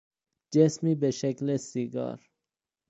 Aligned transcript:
جسمی 0.53 0.95
به 0.95 1.11
شکل 1.11 1.57
سیگار 1.57 2.29